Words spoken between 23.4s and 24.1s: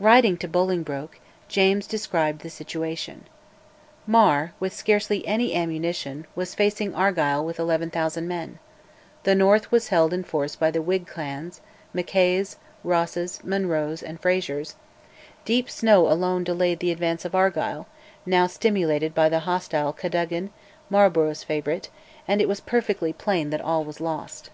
that all was